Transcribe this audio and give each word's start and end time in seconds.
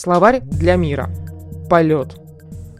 Словарь 0.00 0.40
для 0.40 0.76
мира. 0.76 1.10
Полет. 1.68 2.16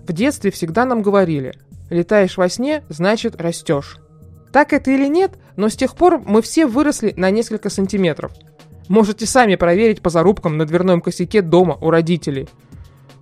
В 0.08 0.12
детстве 0.14 0.50
всегда 0.50 0.86
нам 0.86 1.02
говорили, 1.02 1.52
летаешь 1.90 2.38
во 2.38 2.48
сне, 2.48 2.82
значит 2.88 3.38
растешь. 3.38 3.98
Так 4.54 4.72
это 4.72 4.90
или 4.90 5.06
нет, 5.06 5.32
но 5.54 5.68
с 5.68 5.76
тех 5.76 5.96
пор 5.96 6.22
мы 6.24 6.40
все 6.40 6.64
выросли 6.64 7.12
на 7.18 7.28
несколько 7.28 7.68
сантиметров. 7.68 8.32
Можете 8.88 9.26
сами 9.26 9.56
проверить 9.56 10.00
по 10.00 10.08
зарубкам 10.08 10.56
на 10.56 10.64
дверном 10.64 11.02
косяке 11.02 11.42
дома 11.42 11.76
у 11.82 11.90
родителей. 11.90 12.48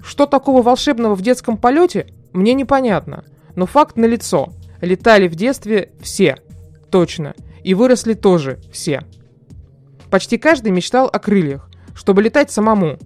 Что 0.00 0.26
такого 0.26 0.62
волшебного 0.62 1.16
в 1.16 1.22
детском 1.22 1.56
полете, 1.56 2.06
мне 2.32 2.54
непонятно. 2.54 3.24
Но 3.56 3.66
факт 3.66 3.96
налицо. 3.96 4.50
Летали 4.80 5.26
в 5.26 5.34
детстве 5.34 5.90
все. 6.00 6.36
Точно. 6.92 7.34
И 7.64 7.74
выросли 7.74 8.14
тоже 8.14 8.60
все. 8.72 9.02
Почти 10.08 10.38
каждый 10.38 10.70
мечтал 10.70 11.10
о 11.12 11.18
крыльях, 11.18 11.68
чтобы 11.96 12.22
летать 12.22 12.52
самому, 12.52 12.96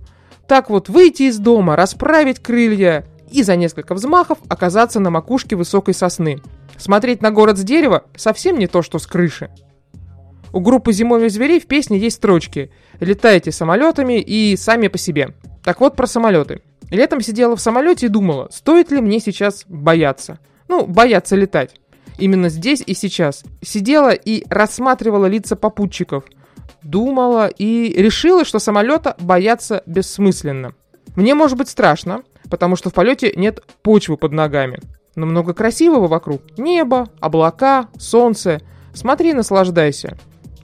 так 0.52 0.68
вот 0.68 0.90
выйти 0.90 1.22
из 1.22 1.38
дома, 1.38 1.76
расправить 1.76 2.38
крылья 2.38 3.06
и 3.30 3.42
за 3.42 3.56
несколько 3.56 3.94
взмахов 3.94 4.36
оказаться 4.50 5.00
на 5.00 5.08
макушке 5.08 5.56
высокой 5.56 5.94
сосны. 5.94 6.42
Смотреть 6.76 7.22
на 7.22 7.30
город 7.30 7.56
с 7.56 7.62
дерева 7.62 8.04
совсем 8.16 8.58
не 8.58 8.66
то, 8.66 8.82
что 8.82 8.98
с 8.98 9.06
крыши. 9.06 9.48
У 10.52 10.60
группы 10.60 10.92
зимовьих 10.92 11.30
зверей 11.30 11.58
в 11.58 11.66
песне 11.66 11.96
есть 11.96 12.16
строчки 12.16 12.70
«Летайте 13.00 13.50
самолетами 13.50 14.20
и 14.20 14.54
сами 14.58 14.88
по 14.88 14.98
себе». 14.98 15.34
Так 15.64 15.80
вот 15.80 15.96
про 15.96 16.06
самолеты. 16.06 16.60
Летом 16.90 17.22
сидела 17.22 17.56
в 17.56 17.60
самолете 17.62 18.04
и 18.04 18.10
думала, 18.10 18.48
стоит 18.52 18.90
ли 18.90 19.00
мне 19.00 19.20
сейчас 19.20 19.64
бояться. 19.68 20.38
Ну, 20.68 20.84
бояться 20.86 21.34
летать. 21.34 21.76
Именно 22.18 22.50
здесь 22.50 22.82
и 22.84 22.92
сейчас. 22.92 23.42
Сидела 23.62 24.10
и 24.10 24.44
рассматривала 24.50 25.24
лица 25.24 25.56
попутчиков– 25.56 26.24
думала 26.82 27.48
и 27.48 27.92
решила, 27.96 28.44
что 28.44 28.58
самолета 28.58 29.16
бояться 29.18 29.82
бессмысленно. 29.86 30.74
Мне 31.16 31.34
может 31.34 31.58
быть 31.58 31.68
страшно, 31.68 32.22
потому 32.50 32.76
что 32.76 32.90
в 32.90 32.94
полете 32.94 33.32
нет 33.36 33.60
почвы 33.82 34.16
под 34.16 34.32
ногами. 34.32 34.80
Но 35.14 35.26
много 35.26 35.52
красивого 35.52 36.08
вокруг. 36.08 36.42
Небо, 36.58 37.08
облака, 37.20 37.88
солнце. 37.98 38.60
Смотри, 38.94 39.34
наслаждайся. 39.34 40.16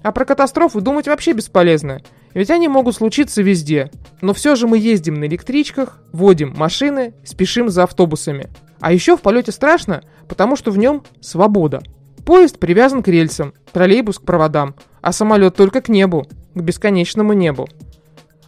А 0.03 0.13
про 0.13 0.25
катастрофы 0.25 0.81
думать 0.81 1.07
вообще 1.07 1.33
бесполезно. 1.33 2.01
Ведь 2.35 2.51
они 2.51 2.69
могут 2.69 2.97
случиться 2.97 3.43
везде. 3.43 3.91
Но 4.21 4.33
все 4.33 4.55
же 4.55 4.67
мы 4.67 4.79
ездим 4.79 5.15
на 5.15 5.25
электричках, 5.25 6.01
водим 6.13 6.55
машины, 6.57 7.15
спешим 7.25 7.69
за 7.69 7.85
автобусами. 7.85 8.49
А 8.81 8.93
еще 8.93 9.17
в 9.17 9.23
полете 9.23 9.53
страшно, 9.53 10.03
потому 10.29 10.57
что 10.57 10.71
в 10.71 10.79
нем 10.79 11.03
свобода. 11.21 11.83
Поезд 12.29 12.59
привязан 12.59 13.03
к 13.03 13.09
рельсам, 13.09 13.55
троллейбус 13.73 14.19
к 14.19 14.23
проводам, 14.23 14.75
а 15.01 15.13
самолет 15.13 15.57
только 15.57 15.81
к 15.81 15.89
небу, 15.89 16.27
к 16.55 16.61
бесконечному 16.61 17.33
небу. 17.33 17.67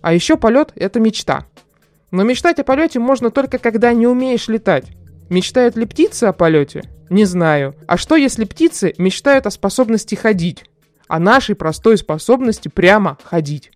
А 0.03 0.13
еще 0.13 0.37
полет– 0.37 0.73
это 0.75 1.01
мечта. 1.01 1.47
Но 2.11 2.23
мечтать 2.23 2.59
о 2.59 2.65
полете 2.65 2.99
можно 2.99 3.31
только 3.31 3.57
когда 3.57 3.95
не 3.95 4.07
умеешь 4.07 4.49
летать. 4.49 4.85
Мечтают 5.31 5.77
ли 5.77 5.87
птицы 5.87 6.25
о 6.25 6.35
полете? 6.35 6.83
Не 7.09 7.25
знаю. 7.25 7.75
А 7.87 7.97
что 7.97 8.17
если 8.17 8.45
птицы 8.45 8.93
мечтают 8.99 9.47
о 9.47 9.51
способности 9.51 10.15
ходить? 10.15 10.67
О 11.09 11.19
нашей 11.19 11.55
простой 11.55 11.97
способности 11.97 12.69
прямо 12.69 13.17
ходить. 13.25 13.71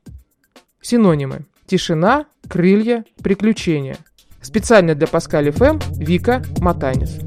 Синонимы. 0.82 1.46
Тишина, 1.64 2.26
крылья, 2.46 3.06
приключения. 3.22 3.96
Специально 4.42 4.94
для 4.94 5.06
Паскаль 5.06 5.50
ФМ 5.50 5.78
Вика 5.96 6.42
Матанис. 6.58 7.20